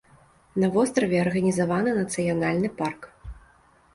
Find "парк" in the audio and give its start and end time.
2.83-3.01